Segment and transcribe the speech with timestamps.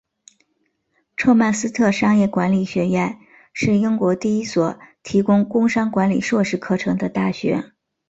[1.25, 3.19] 曼彻斯特商业管理学院
[3.53, 7.71] 是英国第一所提供工商管理硕士课程的大学。